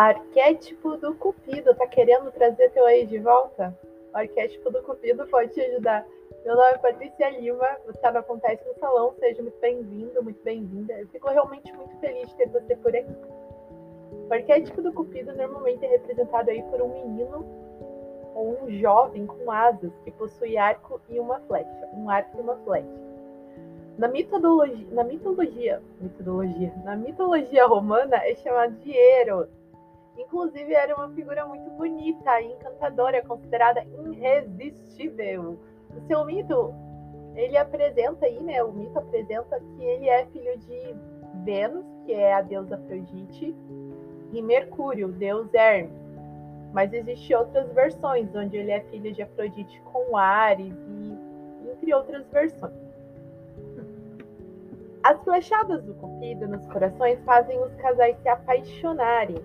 Arquétipo 0.00 0.96
do 0.96 1.14
Cupido, 1.14 1.74
tá 1.74 1.86
querendo 1.86 2.32
trazer 2.32 2.70
teu 2.70 2.88
ex 2.88 3.06
de 3.10 3.18
volta? 3.18 3.78
O 4.14 4.16
arquétipo 4.16 4.70
do 4.70 4.82
Cupido 4.82 5.26
pode 5.26 5.52
te 5.52 5.60
ajudar. 5.60 6.06
Meu 6.42 6.56
nome 6.56 6.70
é 6.70 6.78
Patrícia 6.78 7.28
Lima, 7.28 7.68
você 7.84 7.98
está 7.98 8.08
Acontece 8.08 8.66
no 8.66 8.74
Salão, 8.76 9.12
seja 9.20 9.42
muito 9.42 9.60
bem-vindo, 9.60 10.24
muito 10.24 10.42
bem-vinda. 10.42 10.94
Eu 10.94 11.06
fico 11.08 11.28
realmente 11.28 11.70
muito 11.74 11.94
feliz 11.98 12.30
de 12.30 12.34
ter 12.36 12.48
você 12.48 12.74
por 12.76 12.96
aqui. 12.96 13.14
O 14.26 14.32
arquétipo 14.32 14.80
do 14.80 14.90
Cupido 14.90 15.36
normalmente 15.36 15.84
é 15.84 15.88
representado 15.88 16.48
aí 16.48 16.62
por 16.62 16.80
um 16.80 16.94
menino 16.94 17.44
ou 18.34 18.56
um 18.58 18.70
jovem 18.70 19.26
com 19.26 19.50
asas 19.50 19.92
que 20.02 20.10
possui 20.12 20.56
arco 20.56 20.98
e 21.10 21.20
uma 21.20 21.40
flecha, 21.40 21.90
um 21.92 22.08
arco 22.08 22.38
e 22.38 22.40
uma 22.40 22.56
flecha. 22.64 22.88
Na 23.98 24.08
mitologia, 24.08 24.86
na 24.92 25.04
mitologia, 25.04 25.82
mitologia, 26.00 26.72
na 26.86 26.96
mitologia 26.96 27.66
romana 27.66 28.16
é 28.24 28.34
chamado 28.36 28.72
de 28.76 28.96
Eros. 28.96 29.59
Inclusive 30.20 30.74
era 30.74 30.94
uma 30.94 31.08
figura 31.10 31.46
muito 31.46 31.70
bonita 31.70 32.40
e 32.40 32.52
encantadora, 32.52 33.24
considerada 33.24 33.84
irresistível. 34.06 35.58
O 35.96 36.00
seu 36.06 36.24
mito, 36.24 36.74
ele 37.34 37.56
apresenta 37.56 38.26
aí, 38.26 38.40
né? 38.40 38.62
O 38.62 38.72
mito 38.72 38.98
apresenta 38.98 39.58
que 39.58 39.84
ele 39.84 40.08
é 40.08 40.26
filho 40.26 40.58
de 40.58 40.94
Vênus, 41.44 41.86
que 42.04 42.12
é 42.12 42.34
a 42.34 42.42
deusa 42.42 42.74
Afrodite, 42.74 43.56
e 44.32 44.42
Mercúrio, 44.42 45.08
deus 45.08 45.52
Hermes. 45.54 45.98
Mas 46.72 46.92
existem 46.92 47.36
outras 47.36 47.72
versões, 47.72 48.34
onde 48.34 48.56
ele 48.56 48.70
é 48.70 48.80
filho 48.82 49.12
de 49.12 49.22
Afrodite 49.22 49.80
com 49.82 50.16
Ares, 50.16 50.74
e 50.88 51.70
entre 51.70 51.94
outras 51.94 52.26
versões. 52.28 52.74
As 55.02 55.18
flechadas 55.24 55.82
do 55.82 55.94
Cupido 55.94 56.46
nos 56.46 56.66
corações 56.66 57.18
fazem 57.24 57.58
os 57.62 57.74
casais 57.76 58.16
se 58.18 58.28
apaixonarem. 58.28 59.42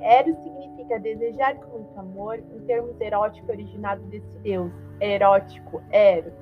Eros 0.00 0.36
significa 0.42 0.98
desejar 0.98 1.56
com 1.56 1.78
muito 1.78 1.98
amor, 1.98 2.38
em 2.38 2.60
termos 2.66 3.00
erótico 3.00 3.50
originado 3.50 4.02
desse 4.04 4.38
deus, 4.42 4.70
erótico, 5.00 5.82
Eros. 5.90 6.32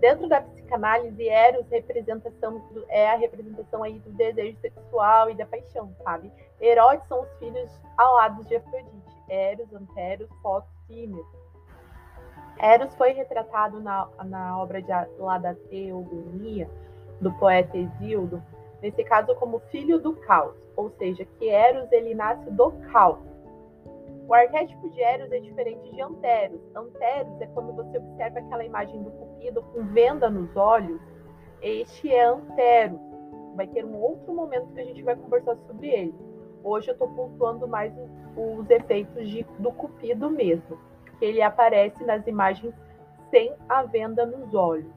Dentro 0.00 0.28
da 0.28 0.40
psicanálise, 0.40 1.28
Eros 1.28 1.68
representação 1.68 2.58
do, 2.72 2.84
é 2.88 3.10
a 3.10 3.16
representação 3.16 3.82
aí 3.82 3.98
do 3.98 4.10
desejo 4.12 4.56
sexual 4.60 5.30
e 5.30 5.34
da 5.34 5.44
paixão, 5.44 5.92
sabe? 6.04 6.30
Eróticos 6.60 7.08
são 7.08 7.22
os 7.22 7.32
filhos 7.38 7.80
alados 7.96 8.46
de 8.46 8.56
Afrodite, 8.56 9.16
Eros, 9.28 9.72
Anteros, 9.72 10.28
Fotos 10.42 10.70
e. 10.88 11.10
Eros 12.60 12.94
foi 12.94 13.12
retratado 13.12 13.80
na, 13.80 14.08
na 14.24 14.58
obra 14.58 14.82
de, 14.82 14.92
lá 15.18 15.38
da 15.38 15.54
Teogonia, 15.54 16.68
do 17.20 17.32
poeta 17.32 17.76
Exildo, 17.76 18.42
nesse 18.82 19.02
caso 19.04 19.34
como 19.36 19.60
filho 19.70 19.98
do 19.98 20.14
caos, 20.14 20.56
ou 20.76 20.90
seja, 20.98 21.24
que 21.24 21.48
Eros 21.48 21.90
ele 21.92 22.14
nasce 22.14 22.50
do 22.50 22.70
caos. 22.92 23.18
O 24.28 24.34
arquétipo 24.34 24.90
de 24.90 25.00
Eros 25.00 25.32
é 25.32 25.40
diferente 25.40 25.90
de 25.90 26.02
Anteros. 26.02 26.60
Anteros 26.74 27.40
é 27.40 27.46
quando 27.46 27.72
você 27.72 27.96
observa 27.96 28.40
aquela 28.40 28.64
imagem 28.64 29.02
do 29.02 29.10
cupido 29.10 29.62
com 29.62 29.82
venda 29.86 30.28
nos 30.28 30.54
olhos. 30.54 31.00
Este 31.62 32.12
é 32.12 32.24
Anteros. 32.24 33.00
Vai 33.56 33.66
ter 33.66 33.84
um 33.86 33.96
outro 33.96 34.34
momento 34.34 34.72
que 34.74 34.80
a 34.80 34.84
gente 34.84 35.02
vai 35.02 35.16
conversar 35.16 35.56
sobre 35.66 35.88
ele. 35.88 36.14
Hoje 36.62 36.90
eu 36.90 36.92
estou 36.92 37.08
pontuando 37.08 37.66
mais 37.66 37.92
os 38.36 38.68
efeitos 38.68 39.28
de, 39.28 39.44
do 39.58 39.72
cupido 39.72 40.28
mesmo, 40.28 40.78
que 41.18 41.24
ele 41.24 41.40
aparece 41.40 42.04
nas 42.04 42.26
imagens 42.26 42.74
sem 43.30 43.54
a 43.68 43.82
venda 43.82 44.26
nos 44.26 44.52
olhos. 44.54 44.92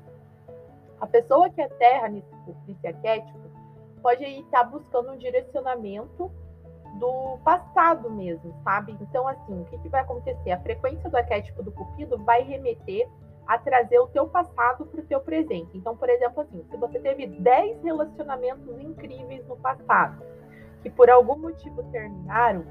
A 0.99 1.07
pessoa 1.07 1.49
que 1.49 1.61
é 1.61 1.67
terra 1.69 2.09
nesse, 2.09 2.27
nesse 2.67 2.85
arquétipo 2.85 3.39
pode 4.01 4.23
estar 4.23 4.63
buscando 4.63 5.11
um 5.11 5.17
direcionamento 5.17 6.31
do 6.99 7.37
passado 7.43 8.09
mesmo, 8.09 8.53
sabe? 8.63 8.95
Então, 8.99 9.27
assim, 9.27 9.61
o 9.61 9.65
que, 9.65 9.77
que 9.77 9.89
vai 9.89 10.01
acontecer? 10.01 10.51
A 10.51 10.59
frequência 10.59 11.09
do 11.09 11.15
arquétipo 11.15 11.63
do 11.63 11.71
cupido 11.71 12.17
vai 12.17 12.43
remeter 12.43 13.07
a 13.47 13.57
trazer 13.57 13.99
o 13.99 14.07
teu 14.07 14.27
passado 14.27 14.85
para 14.85 14.99
o 14.99 15.03
teu 15.03 15.19
presente. 15.19 15.77
Então, 15.77 15.95
por 15.95 16.09
exemplo, 16.09 16.41
assim, 16.41 16.63
se 16.69 16.77
você 16.77 16.99
teve 16.99 17.27
10 17.27 17.83
relacionamentos 17.83 18.79
incríveis 18.79 19.45
no 19.47 19.55
passado, 19.57 20.21
que 20.81 20.89
por 20.89 21.09
algum 21.09 21.37
motivo 21.37 21.83
terminaram, 21.91 22.65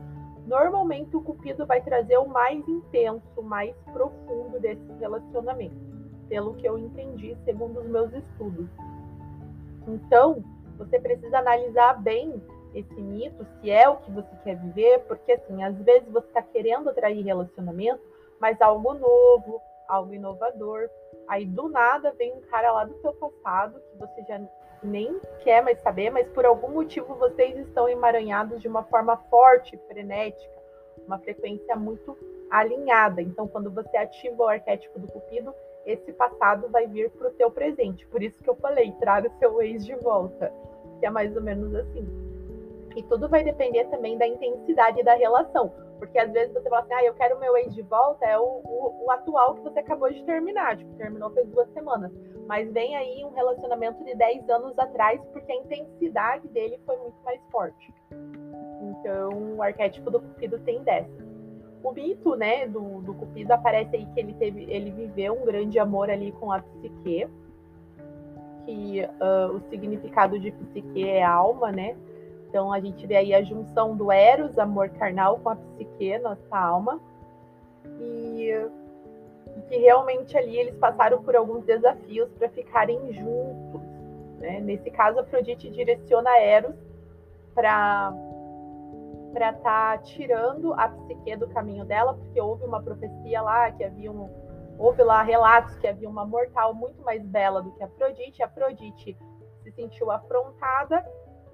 normalmente 0.47 1.17
o 1.17 1.23
cupido 1.23 1.67
vai 1.67 1.81
trazer 1.81 2.19
o 2.19 2.29
mais 2.29 2.67
intenso, 2.69 3.43
mais 3.43 3.75
profundo 3.93 4.59
desses 4.61 4.99
relacionamentos 4.99 5.79
pelo 6.29 6.55
que 6.55 6.67
eu 6.67 6.79
entendi, 6.79 7.37
segundo 7.45 7.81
os 7.81 7.87
meus 7.89 8.13
estudos. 8.13 8.69
Então, 9.87 10.45
você 10.81 10.99
precisa 10.99 11.39
analisar 11.39 12.03
bem 12.03 12.43
esse 12.75 13.01
mito, 13.01 13.47
se 13.61 13.71
é 13.71 13.87
o 13.89 13.99
que 13.99 14.11
você 14.11 14.35
quer 14.43 14.57
viver, 14.57 15.01
porque 15.01 15.33
assim, 15.33 15.63
às 15.63 15.77
vezes 15.83 16.09
você 16.09 16.27
está 16.27 16.43
querendo 16.43 16.89
atrair 16.89 17.23
relacionamento, 17.23 18.01
mas 18.41 18.61
algo 18.63 18.95
novo, 18.95 19.61
algo 19.87 20.15
inovador. 20.15 20.89
Aí 21.29 21.45
do 21.45 21.69
nada 21.69 22.13
vem 22.17 22.33
um 22.33 22.41
cara 22.43 22.73
lá 22.73 22.85
do 22.85 22.99
seu 23.01 23.13
passado 23.13 23.81
que 23.81 23.99
você 23.99 24.23
já 24.23 24.41
nem 24.83 25.21
quer 25.41 25.63
mais 25.63 25.79
saber, 25.81 26.11
mas 26.11 26.27
por 26.29 26.47
algum 26.47 26.71
motivo 26.71 27.15
vocês 27.17 27.59
estão 27.59 27.87
emaranhados 27.87 28.63
de 28.63 28.69
uma 28.69 28.83
forma 28.85 29.17
forte, 29.29 29.77
frenética, 29.87 30.59
uma 31.07 31.19
frequência 31.19 31.77
muito 31.77 32.17
alinhada. 32.51 33.21
Então, 33.21 33.47
quando 33.47 33.71
você 33.71 33.97
ativa 33.99 34.45
o 34.45 34.49
arquétipo 34.49 34.99
do 34.99 35.07
cupido, 35.09 35.55
esse 35.85 36.13
passado 36.13 36.69
vai 36.69 36.87
vir 36.87 37.11
para 37.11 37.29
o 37.29 37.33
teu 37.33 37.51
presente. 37.51 38.07
Por 38.07 38.23
isso 38.23 38.43
que 38.43 38.49
eu 38.49 38.57
falei, 38.57 38.93
traga 39.01 39.31
seu 39.39 39.61
ex 39.61 39.85
de 39.85 39.95
volta, 39.97 40.53
que 41.01 41.07
é 41.07 41.11
mais 41.11 41.35
ou 41.35 41.43
menos 41.43 41.75
assim. 41.75 42.07
E 42.95 43.03
tudo 43.05 43.29
vai 43.29 43.43
depender 43.43 43.85
também 43.87 44.19
da 44.19 44.27
intensidade 44.27 45.03
da 45.03 45.15
relação. 45.15 45.73
Porque 45.99 46.19
às 46.19 46.31
vezes 46.33 46.53
você 46.53 46.69
fala 46.69 46.83
assim, 46.83 46.95
ah, 46.95 47.05
eu 47.05 47.15
quero 47.15 47.39
meu 47.39 47.57
ex 47.57 47.75
de 47.75 47.83
volta, 47.83 48.25
é 48.25 48.39
o, 48.39 48.43
o, 48.43 49.05
o 49.05 49.11
atual 49.11 49.55
que 49.55 49.63
você 49.63 49.81
acabou 49.81 50.11
de 50.11 50.23
terminar, 50.25 50.77
tipo, 50.77 50.93
terminou 50.95 51.31
faz 51.31 51.47
duas 51.49 51.69
semanas. 51.73 52.11
Mas 52.47 52.73
vem 52.73 52.97
aí 52.97 53.25
um 53.25 53.31
relacionamento 53.31 54.03
de 54.05 54.15
10 54.15 54.49
anos 54.49 54.79
atrás, 54.79 55.21
porque 55.33 55.53
a 55.53 55.57
intensidade 55.57 56.49
dele 56.49 56.81
foi 56.87 56.97
muito 56.97 57.17
mais 57.25 57.41
forte. 57.51 57.95
Então, 58.83 59.57
o 59.57 59.63
arquétipo 59.63 60.11
do 60.11 60.21
Cupido 60.21 60.59
tem 60.61 60.83
dessa 60.83 61.31
o 61.83 61.93
mito, 61.93 62.37
né, 62.37 62.67
do, 62.67 63.01
do 63.01 63.15
Cupido 63.15 63.53
aparece 63.53 63.97
aí 63.97 64.07
que 64.07 64.21
ele 64.21 64.35
teve, 64.35 64.65
ele 64.71 64.91
viveu 64.91 65.35
um 65.41 65.45
grande 65.45 65.79
amor 65.79 66.11
ali 66.11 66.33
com 66.33 66.53
a 66.53 66.61
psique, 66.61 67.29
que 68.65 69.03
uh, 69.03 69.57
o 69.57 69.61
significado 69.71 70.39
de 70.39 70.51
psique 70.51 71.09
é 71.09 71.23
alma, 71.23 71.71
né? 71.73 71.97
Então 72.49 72.73
a 72.73 72.81
gente 72.81 73.07
vê 73.07 73.17
aí 73.17 73.35
a 73.35 73.43
junção 73.43 73.97
do 73.97 74.11
Eros, 74.11 74.59
amor 74.59 74.89
carnal, 74.91 75.39
com 75.39 75.51
a 75.51 75.57
psique, 75.57 76.19
nossa 76.19 76.59
alma, 76.59 77.01
e, 78.01 78.67
que 79.69 79.77
realmente 79.77 80.37
ali 80.37 80.59
eles 80.59 80.75
passaram 80.77 81.23
por 81.23 81.37
alguns 81.37 81.65
desafios 81.65 82.29
para 82.33 82.49
ficarem 82.49 83.13
juntos. 83.13 83.81
Né? 84.39 84.59
Nesse 84.61 84.91
caso, 84.91 85.21
Afrodite 85.21 85.71
direciona 85.71 86.39
Eros 86.41 86.75
para 87.55 88.13
para 89.33 89.51
estar 89.51 89.97
tá 89.97 89.99
tirando 89.99 90.75
a 90.75 90.89
psique 90.89 91.37
do 91.37 91.47
caminho 91.49 91.85
dela, 91.85 92.15
porque 92.15 92.41
houve 92.41 92.65
uma 92.65 92.83
profecia 92.83 93.41
lá 93.41 93.71
que 93.71 93.85
havia 93.85 94.11
um, 94.11 94.29
houve 94.81 95.03
lá 95.03 95.23
relatos 95.23 95.77
que 95.77 95.87
havia 95.87 96.09
uma 96.09 96.25
mortal 96.25 96.75
muito 96.75 97.03
mais 97.03 97.23
bela 97.23 97.63
do 97.63 97.71
que 97.73 97.85
Afrodite. 97.85 98.43
Afrodite 98.43 99.17
se 99.63 99.73
sentiu 99.73 100.11
afrontada 100.11 101.07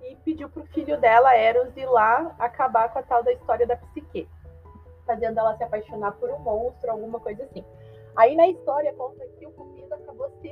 e 0.02 0.16
pediu 0.16 0.48
para 0.48 0.62
o 0.62 0.66
filho 0.66 0.98
dela, 1.00 1.36
Eros, 1.36 1.76
ir 1.76 1.86
lá 1.86 2.34
acabar 2.38 2.92
com 2.92 3.00
a 3.00 3.02
tal 3.02 3.24
da 3.24 3.32
história 3.32 3.66
da 3.66 3.76
psique, 3.76 4.28
fazendo 5.04 5.38
ela 5.38 5.56
se 5.56 5.64
apaixonar 5.64 6.12
por 6.12 6.30
um 6.30 6.38
monstro, 6.38 6.90
alguma 6.90 7.18
coisa 7.18 7.42
assim. 7.42 7.64
Aí 8.14 8.36
na 8.36 8.46
história 8.46 8.94
conta 8.94 9.26
que 9.38 9.46
o 9.46 9.50
Cupido 9.50 9.92
acabou 9.92 10.30
se, 10.40 10.50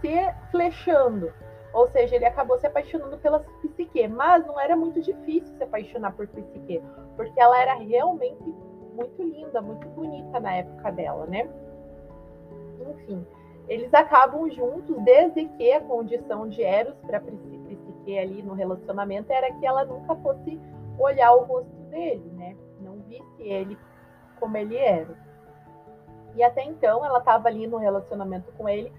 se 0.00 0.34
flechando 0.50 1.32
ou 1.72 1.88
seja, 1.88 2.16
ele 2.16 2.26
acabou 2.26 2.58
se 2.58 2.66
apaixonando 2.66 3.16
pela 3.18 3.40
Psique, 3.40 4.06
mas 4.06 4.46
não 4.46 4.60
era 4.60 4.76
muito 4.76 5.00
difícil 5.00 5.56
se 5.56 5.64
apaixonar 5.64 6.12
por 6.12 6.26
Psique, 6.28 6.82
porque 7.16 7.40
ela 7.40 7.58
era 7.60 7.74
realmente 7.74 8.54
muito 8.94 9.22
linda, 9.22 9.60
muito 9.62 9.88
bonita 9.88 10.38
na 10.38 10.54
época 10.54 10.92
dela, 10.92 11.26
né? 11.26 11.48
Enfim, 12.92 13.26
eles 13.68 13.92
acabam 13.94 14.50
juntos 14.50 14.96
desde 15.04 15.46
que 15.46 15.72
a 15.72 15.80
condição 15.80 16.48
de 16.48 16.62
Eros 16.62 16.94
para 17.06 17.20
Psique 17.20 18.18
ali 18.18 18.42
no 18.42 18.54
relacionamento 18.54 19.32
era 19.32 19.52
que 19.52 19.64
ela 19.64 19.84
nunca 19.84 20.14
fosse 20.16 20.60
olhar 20.98 21.32
o 21.32 21.44
rosto 21.44 21.72
dele, 21.90 22.30
né? 22.34 22.56
Não 22.80 22.98
visse 23.08 23.42
ele 23.42 23.78
como 24.38 24.56
ele 24.56 24.76
era. 24.76 25.16
E 26.34 26.42
até 26.42 26.64
então 26.64 27.04
ela 27.04 27.18
estava 27.18 27.48
ali 27.48 27.66
no 27.66 27.76
relacionamento 27.76 28.50
com 28.52 28.68
ele 28.68 28.92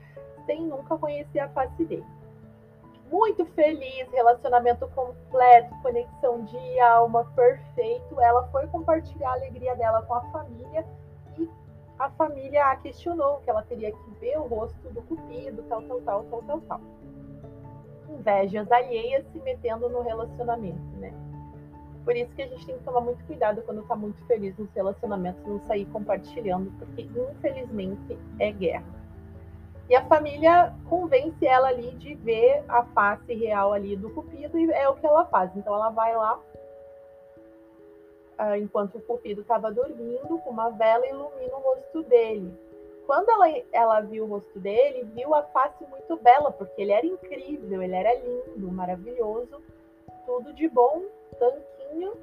sem 0.46 0.62
nunca 0.62 0.98
conhecer 0.98 1.40
a 1.40 1.50
face 1.50 1.84
dele 1.86 2.06
muito 3.14 3.46
feliz, 3.46 4.10
relacionamento 4.12 4.88
completo, 4.88 5.76
conexão 5.84 6.44
de 6.46 6.80
alma 6.80 7.24
perfeito. 7.36 8.20
Ela 8.20 8.48
foi 8.48 8.66
compartilhar 8.68 9.30
a 9.30 9.34
alegria 9.34 9.76
dela 9.76 10.02
com 10.02 10.16
a 10.16 10.22
família 10.32 10.84
a 12.04 12.10
família 12.12 12.66
a 12.66 12.76
questionou 12.76 13.38
que 13.40 13.50
ela 13.50 13.62
teria 13.64 13.92
que 13.92 14.12
ver 14.20 14.38
o 14.38 14.44
rosto 14.44 14.90
do 14.90 15.02
cupido, 15.04 15.64
tal, 15.70 15.82
tal, 15.84 16.02
tal, 16.02 16.24
tal, 16.26 16.44
tal, 16.44 16.62
tal. 16.62 16.82
Invejas 18.10 18.70
alheias 18.70 19.26
se 19.32 19.40
metendo 19.40 19.88
no 19.90 20.02
relacionamento, 20.02 20.98
né? 20.98 21.14
Por 22.04 22.14
isso 22.18 22.30
que 22.36 22.42
a 22.42 22.48
gente 22.48 22.66
tem 22.66 22.78
que 22.78 22.84
tomar 22.84 23.00
muito 23.00 23.24
cuidado 23.26 23.62
quando 23.62 23.82
está 23.82 23.96
muito 23.96 24.22
feliz 24.26 24.58
nos 24.58 24.70
relacionamentos, 24.74 25.42
não 25.46 25.62
sair 25.62 25.86
compartilhando, 25.86 26.70
porque 26.78 27.04
infelizmente 27.04 28.20
é 28.38 28.52
guerra. 28.52 28.84
E 29.90 29.96
a 29.96 30.04
família 30.06 30.74
convence 30.90 31.46
ela 31.46 31.70
ali 31.70 31.92
de 31.96 32.16
ver 32.16 32.66
a 32.68 32.84
face 32.84 33.34
real 33.34 33.72
ali 33.72 33.96
do 33.96 34.10
Cupido 34.10 34.60
e 34.60 34.70
é 34.72 34.90
o 34.90 34.96
que 34.96 35.06
ela 35.06 35.26
faz. 35.26 35.56
Então 35.56 35.74
ela 35.74 35.90
vai 35.90 36.14
lá, 36.14 36.38
uh, 38.40 38.56
enquanto 38.56 38.96
o 38.96 39.02
Cupido 39.02 39.42
estava 39.42 39.72
dormindo, 39.72 40.40
com 40.40 40.50
uma 40.50 40.70
vela 40.70 41.06
ilumina 41.08 41.56
o 41.56 41.62
rosto 41.62 42.04
dele. 42.04 42.54
Quando 43.06 43.30
ela, 43.30 43.50
ela 43.72 44.00
viu 44.02 44.24
o 44.24 44.28
rosto 44.28 44.60
dele, 44.60 45.04
viu 45.14 45.36
a 45.36 45.44
face 45.44 45.86
muito 45.86 46.16
bela, 46.18 46.52
porque 46.52 46.82
ele 46.82 46.92
era 46.92 47.06
incrível, 47.06 47.82
ele 47.82 47.96
era 47.96 48.14
lindo, 48.16 48.72
maravilhoso, 48.72 49.62
tudo 50.26 50.54
de 50.54 50.70
bom, 50.70 51.04
tanquinho 51.38 52.14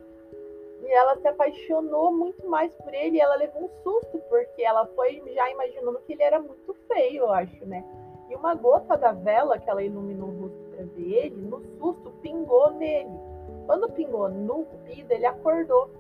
e 0.83 0.93
ela 0.93 1.17
se 1.17 1.29
apaixonou 1.29 2.13
muito 2.13 2.47
mais 2.49 2.75
por 2.75 2.93
ele 2.93 3.17
e 3.17 3.21
ela 3.21 3.37
levou 3.37 3.65
um 3.65 3.69
susto, 3.83 4.19
porque 4.29 4.63
ela 4.63 4.87
foi 4.87 5.23
já 5.35 5.51
imaginando 5.51 6.01
que 6.07 6.15
ele 6.15 6.23
era 6.23 6.41
muito 6.41 6.75
feio, 6.89 7.23
eu 7.23 7.31
acho, 7.31 7.65
né? 7.67 7.85
E 8.29 8.35
uma 8.35 8.55
gota 8.55 8.97
da 8.97 9.13
vela 9.13 9.59
que 9.59 9.69
ela 9.69 9.83
iluminou 9.83 10.29
o 10.29 10.43
rosto 10.43 10.59
para 10.71 10.85
ver 10.85 11.27
ele, 11.27 11.37
no 11.37 11.61
susto, 11.79 12.11
pingou 12.23 12.73
nele. 12.73 13.11
Quando 13.67 13.91
pingou 13.91 14.29
no 14.29 14.65
cupido, 14.65 15.13
ele 15.13 15.27
acordou. 15.27 15.91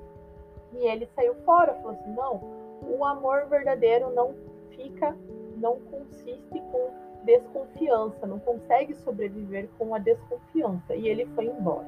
E 0.72 0.86
ele 0.86 1.08
saiu 1.14 1.34
fora, 1.44 1.74
falou 1.74 1.92
assim: 1.92 2.12
não, 2.14 2.40
o 2.82 3.04
amor 3.04 3.46
verdadeiro 3.46 4.10
não 4.14 4.34
fica, 4.70 5.16
não 5.56 5.80
consiste 5.80 6.60
com 6.72 6.90
desconfiança, 7.24 8.26
não 8.26 8.38
consegue 8.38 8.94
sobreviver 8.94 9.68
com 9.78 9.94
a 9.94 9.98
desconfiança. 9.98 10.94
E 10.94 11.08
ele 11.08 11.26
foi 11.34 11.46
embora. 11.46 11.86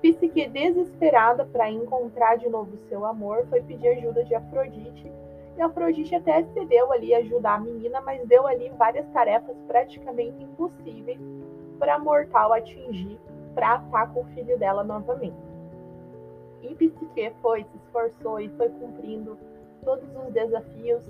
Psique, 0.00 0.48
desesperada 0.48 1.44
para 1.44 1.70
encontrar 1.70 2.36
de 2.36 2.48
novo 2.48 2.76
seu 2.88 3.04
amor, 3.04 3.46
foi 3.48 3.62
pedir 3.62 3.88
ajuda 3.88 4.24
de 4.24 4.34
Afrodite. 4.34 5.10
E 5.56 5.62
Afrodite 5.62 6.14
até 6.14 6.42
cedeu 6.42 6.92
ali 6.92 7.14
ajudar 7.14 7.54
a 7.54 7.60
menina, 7.60 8.00
mas 8.00 8.26
deu 8.26 8.46
ali 8.46 8.68
várias 8.70 9.06
tarefas 9.10 9.56
praticamente 9.66 10.42
impossíveis 10.42 11.20
para 11.78 11.94
a 11.94 11.98
mortal 11.98 12.52
atingir 12.52 13.18
para 13.54 13.76
estar 13.76 14.12
com 14.12 14.20
o 14.20 14.24
filho 14.26 14.58
dela 14.58 14.82
novamente. 14.84 15.36
E 16.62 16.74
Psique 16.74 17.32
foi, 17.42 17.64
se 17.64 17.76
esforçou 17.76 18.40
e 18.40 18.48
foi 18.50 18.68
cumprindo 18.68 19.36
todos 19.84 20.08
os 20.16 20.32
desafios. 20.32 21.02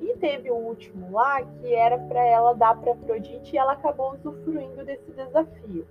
E 0.00 0.16
teve 0.16 0.50
o 0.50 0.54
último 0.54 1.12
lá 1.12 1.42
que 1.42 1.74
era 1.74 1.98
para 1.98 2.24
ela 2.24 2.54
dar 2.54 2.80
para 2.80 2.92
Afrodite 2.92 3.54
e 3.54 3.58
ela 3.58 3.72
acabou 3.72 4.14
usufruindo 4.14 4.84
desse 4.84 5.10
desafio. 5.12 5.86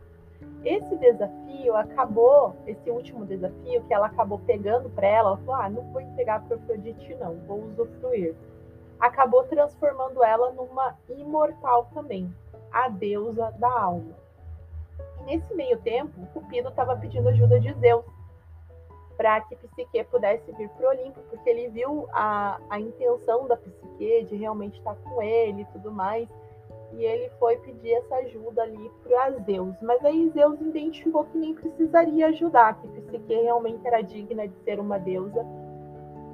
Esse 0.63 0.95
desafio 0.97 1.75
acabou, 1.75 2.55
esse 2.65 2.89
último 2.89 3.25
desafio 3.25 3.83
que 3.83 3.93
ela 3.93 4.07
acabou 4.07 4.39
pegando 4.39 4.89
para 4.89 5.07
ela, 5.07 5.29
ela 5.29 5.37
falou: 5.37 5.55
ah, 5.55 5.69
não 5.69 5.83
vou 5.91 6.01
entregar 6.01 6.43
para 6.43 6.57
Afrodite, 6.57 7.15
não, 7.15 7.35
vou 7.47 7.63
usufruir. 7.65 8.35
Acabou 8.99 9.43
transformando 9.43 10.23
ela 10.23 10.51
numa 10.53 10.97
imortal 11.09 11.87
também, 11.93 12.33
a 12.71 12.89
deusa 12.89 13.53
da 13.59 13.69
alma. 13.69 14.26
Nesse 15.27 15.53
meio 15.53 15.77
tempo, 15.79 16.25
Cupido 16.33 16.69
estava 16.69 16.95
pedindo 16.95 17.27
ajuda 17.27 17.59
de 17.59 17.73
Zeus 17.73 18.05
para 19.17 19.41
que 19.41 19.57
Psique 19.57 20.01
pudesse 20.05 20.49
vir 20.53 20.69
para 20.69 20.87
o 20.87 20.89
Olimpo, 20.89 21.19
porque 21.29 21.49
ele 21.49 21.67
viu 21.67 22.07
a, 22.13 22.57
a 22.69 22.79
intenção 22.79 23.45
da 23.45 23.57
Psique 23.57 24.23
de 24.23 24.37
realmente 24.37 24.77
estar 24.77 24.95
com 24.95 25.21
ele 25.21 25.63
e 25.63 25.65
tudo 25.65 25.91
mais 25.91 26.29
e 26.93 27.03
ele 27.03 27.29
foi 27.39 27.57
pedir 27.57 27.91
essa 27.95 28.15
ajuda 28.15 28.63
ali 28.63 28.89
para 29.03 29.31
Zeus. 29.39 29.75
Mas 29.81 30.03
aí 30.05 30.29
Zeus 30.29 30.61
identificou 30.61 31.25
que 31.25 31.37
nem 31.37 31.53
precisaria 31.53 32.27
ajudar, 32.27 32.79
que 32.79 32.87
Psique 32.87 33.33
realmente 33.33 33.85
era 33.85 34.01
digna 34.01 34.47
de 34.47 34.55
ser 34.63 34.79
uma 34.79 34.97
deusa 34.97 35.45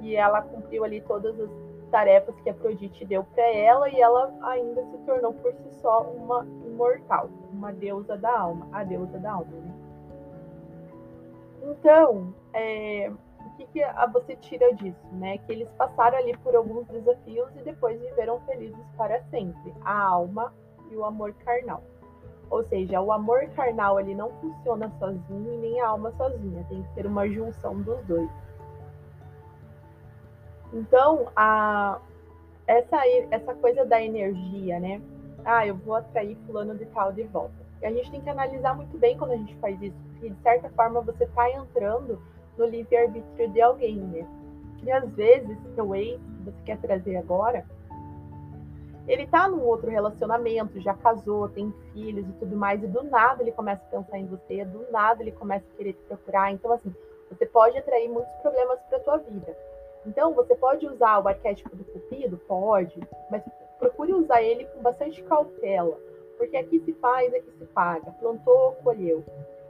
e 0.02 0.14
ela 0.14 0.40
cumpriu 0.40 0.84
ali 0.84 1.00
todas 1.00 1.38
as 1.40 1.50
tarefas 1.90 2.38
que 2.42 2.50
Afrodite 2.50 3.04
deu 3.04 3.24
para 3.24 3.44
ela 3.52 3.88
e 3.88 4.00
ela 4.00 4.32
ainda 4.42 4.84
se 4.84 4.98
tornou 4.98 5.32
por 5.34 5.52
si 5.52 5.70
só 5.80 6.02
uma 6.02 6.46
imortal, 6.64 7.28
uma 7.54 7.72
deusa 7.72 8.16
da 8.16 8.38
alma, 8.38 8.68
a 8.72 8.84
deusa 8.84 9.18
da 9.18 9.32
alma. 9.32 9.52
Né? 9.52 9.74
Então, 11.62 12.34
é, 12.52 13.10
que, 13.56 13.66
que 13.66 13.80
você 14.12 14.36
tira 14.36 14.72
disso, 14.74 15.06
né? 15.12 15.38
Que 15.38 15.52
eles 15.52 15.68
passaram 15.72 16.18
ali 16.18 16.36
por 16.38 16.54
alguns 16.54 16.86
desafios 16.88 17.48
e 17.56 17.62
depois 17.62 18.00
viveram 18.00 18.40
felizes 18.40 18.86
para 18.96 19.22
sempre. 19.24 19.72
A 19.84 20.02
alma 20.02 20.52
e 20.90 20.96
o 20.96 21.04
amor 21.04 21.32
carnal. 21.44 21.82
Ou 22.50 22.62
seja, 22.64 23.00
o 23.00 23.12
amor 23.12 23.48
carnal 23.50 23.98
ele 23.98 24.14
não 24.14 24.30
funciona 24.40 24.90
sozinho 24.98 25.54
e 25.54 25.56
nem 25.56 25.80
a 25.80 25.88
alma 25.88 26.12
sozinha. 26.12 26.64
Tem 26.68 26.82
que 26.82 26.94
ser 26.94 27.06
uma 27.06 27.28
junção 27.28 27.80
dos 27.80 28.04
dois. 28.04 28.30
Então, 30.72 31.28
a, 31.36 32.00
essa, 32.66 32.96
essa 33.30 33.54
coisa 33.54 33.84
da 33.84 34.02
energia, 34.02 34.80
né? 34.80 35.00
Ah, 35.44 35.66
eu 35.66 35.76
vou 35.76 35.94
atrair 35.94 36.36
fulano 36.46 36.74
de 36.74 36.86
tal 36.86 37.12
de 37.12 37.22
volta. 37.24 37.54
E 37.82 37.86
a 37.86 37.92
gente 37.92 38.10
tem 38.10 38.20
que 38.20 38.30
analisar 38.30 38.74
muito 38.74 38.96
bem 38.96 39.18
quando 39.18 39.32
a 39.32 39.36
gente 39.36 39.54
faz 39.56 39.80
isso, 39.82 39.96
porque 40.12 40.30
de 40.30 40.42
certa 40.42 40.70
forma 40.70 41.00
você 41.02 41.24
está 41.24 41.50
entrando 41.50 42.20
no 42.56 42.66
livre-arbítrio 42.66 43.50
de 43.50 43.60
alguém, 43.60 43.96
né? 43.96 44.26
E 44.82 44.90
às 44.90 45.08
vezes, 45.10 45.58
seu 45.74 45.94
ex, 45.94 46.20
que 46.20 46.44
você 46.44 46.62
quer 46.64 46.78
trazer 46.78 47.16
agora, 47.16 47.64
ele 49.06 49.26
tá 49.26 49.48
num 49.48 49.62
outro 49.62 49.90
relacionamento, 49.90 50.80
já 50.80 50.94
casou, 50.94 51.48
tem 51.48 51.72
filhos 51.92 52.26
e 52.26 52.32
tudo 52.32 52.56
mais, 52.56 52.82
e 52.82 52.86
do 52.86 53.02
nada 53.02 53.42
ele 53.42 53.52
começa 53.52 53.82
a 53.84 53.98
pensar 53.98 54.18
em 54.18 54.26
você, 54.26 54.64
do 54.64 54.90
nada 54.90 55.22
ele 55.22 55.32
começa 55.32 55.64
a 55.72 55.76
querer 55.76 55.92
te 55.92 56.02
procurar. 56.04 56.52
Então, 56.52 56.72
assim, 56.72 56.94
você 57.30 57.44
pode 57.46 57.76
atrair 57.76 58.08
muitos 58.08 58.32
problemas 58.36 58.78
para 58.88 59.00
tua 59.00 59.18
vida. 59.18 59.56
Então, 60.06 60.32
você 60.32 60.54
pode 60.54 60.86
usar 60.86 61.18
o 61.18 61.28
arquétipo 61.28 61.74
do 61.76 61.84
cupido? 61.84 62.38
Pode, 62.46 62.98
mas 63.30 63.42
procure 63.78 64.12
usar 64.12 64.42
ele 64.42 64.64
com 64.66 64.80
bastante 64.80 65.22
cautela, 65.22 65.98
porque 66.36 66.56
aqui 66.56 66.80
se 66.80 66.92
faz, 66.94 67.32
aqui 67.34 67.50
se 67.58 67.64
paga. 67.66 68.10
Plantou, 68.12 68.72
colheu. 68.82 69.24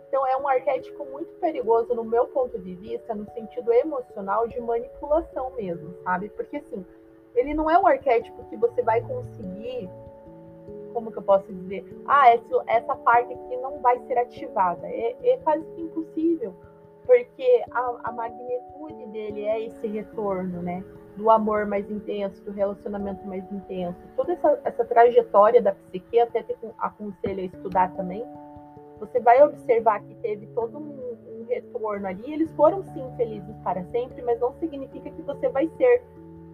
Então, 0.08 0.26
é 0.26 0.36
um 0.36 0.46
arquétipo 0.46 1.04
muito 1.06 1.32
perigoso, 1.40 1.92
no 1.92 2.04
meu 2.04 2.26
ponto 2.28 2.56
de 2.58 2.74
vista, 2.74 3.14
no 3.14 3.26
sentido 3.32 3.72
emocional 3.72 4.46
de 4.46 4.60
manipulação 4.60 5.50
mesmo, 5.56 5.92
sabe? 6.04 6.28
Porque, 6.28 6.58
assim, 6.58 6.86
ele 7.34 7.52
não 7.52 7.68
é 7.68 7.76
um 7.76 7.86
arquétipo 7.86 8.44
que 8.44 8.56
você 8.56 8.80
vai 8.80 9.00
conseguir. 9.00 9.90
Como 10.92 11.10
que 11.10 11.18
eu 11.18 11.22
posso 11.22 11.52
dizer? 11.52 11.84
Ah, 12.06 12.30
essa, 12.30 12.64
essa 12.68 12.94
parte 12.94 13.32
aqui 13.32 13.56
não 13.56 13.80
vai 13.80 13.98
ser 14.06 14.16
ativada. 14.16 14.86
É, 14.86 15.16
é 15.20 15.36
quase 15.38 15.66
impossível, 15.76 16.54
porque 17.04 17.64
a, 17.72 18.00
a 18.04 18.12
magnitude 18.12 19.06
dele 19.06 19.44
é 19.46 19.64
esse 19.66 19.88
retorno, 19.88 20.62
né? 20.62 20.84
Do 21.16 21.30
amor 21.30 21.66
mais 21.66 21.88
intenso, 21.90 22.42
do 22.44 22.50
relacionamento 22.50 23.26
mais 23.26 23.44
intenso. 23.52 23.98
Toda 24.16 24.32
essa, 24.32 24.60
essa 24.64 24.84
trajetória 24.84 25.62
da 25.62 25.72
psique, 25.72 26.18
até 26.18 26.42
te 26.42 26.56
aconselho 26.78 27.40
a 27.40 27.44
estudar 27.44 27.94
também, 27.94 28.24
você 28.98 29.20
vai 29.20 29.42
observar 29.42 30.00
que 30.00 30.14
teve 30.16 30.46
todo 30.48 30.78
um, 30.78 31.40
um, 31.40 31.46
retorno 31.48 32.06
ali. 32.06 32.32
Eles 32.32 32.50
foram 32.52 32.82
sim 32.82 33.04
felizes 33.16 33.56
para 33.62 33.84
sempre, 33.84 34.22
mas 34.22 34.40
não 34.40 34.52
significa 34.54 35.10
que 35.10 35.22
você 35.22 35.48
vai 35.48 35.68
ser 35.76 36.02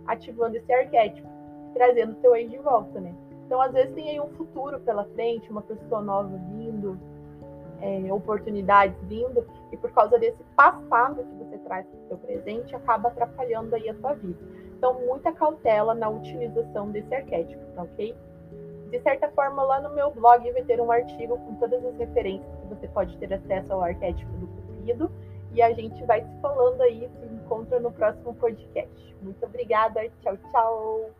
ativando 0.07 0.57
esse 0.57 0.73
arquétipo, 0.73 1.29
trazendo 1.75 2.21
seu 2.21 2.35
ex 2.35 2.51
de 2.51 2.59
volta, 2.59 3.01
né? 3.01 3.15
Então, 3.47 3.61
às 3.61 3.73
vezes, 3.73 3.95
tem 3.95 4.11
aí 4.11 4.21
um 4.21 4.31
futuro 4.31 4.79
pela 4.81 5.05
frente, 5.07 5.51
uma 5.51 5.63
pessoa 5.63 6.01
nova 6.01 6.37
vindo, 6.53 6.99
é, 7.81 8.13
oportunidades 8.13 8.97
vindo, 9.03 9.47
e 9.73 9.77
por 9.77 9.91
causa 9.93 10.19
desse 10.19 10.43
passado 10.57 11.25
que 11.25 11.45
você 11.45 11.59
traz 11.59 11.87
para 11.87 12.01
o 12.01 12.09
seu 12.09 12.19
presente, 12.19 12.75
acaba 12.75 13.09
atrapalhando 13.09 13.75
aí 13.75 13.89
a 13.89 13.95
sua 13.95 14.15
vida. 14.15 14.39
Então, 14.77 14.95
muita 15.07 15.33
cautela 15.33 15.95
na 15.95 16.09
utilização 16.09 16.91
desse 16.91 17.15
arquétipo, 17.15 17.63
tá 17.75 17.83
ok? 17.83 18.17
De 18.91 19.01
certa 19.03 19.29
forma, 19.31 19.63
lá 19.63 19.81
no 19.81 19.91
meu 19.91 20.11
blog 20.11 20.51
vai 20.53 20.63
ter 20.65 20.81
um 20.81 20.91
artigo 20.91 21.39
com 21.39 21.55
todas 21.57 21.85
as 21.85 21.97
referências 21.97 22.51
que 22.61 22.75
você 22.75 22.89
pode 22.89 23.17
ter 23.19 23.33
acesso 23.33 23.73
ao 23.73 23.83
arquétipo 23.83 24.33
do 24.33 24.47
Cupido. 24.49 25.11
E 25.53 25.63
a 25.63 25.73
gente 25.73 26.03
vai 26.05 26.23
se 26.23 26.41
falando 26.41 26.81
aí, 26.81 27.09
se 27.21 27.27
encontra 27.27 27.79
no 27.79 27.93
próximo 27.93 28.35
podcast. 28.35 29.17
Muito 29.21 29.45
obrigada, 29.45 30.09
tchau, 30.23 30.37
tchau! 30.51 31.20